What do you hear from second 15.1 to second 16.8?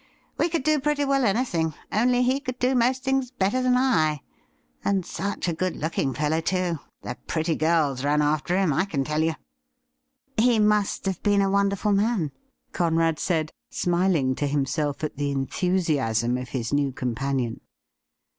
the enthusiasm of his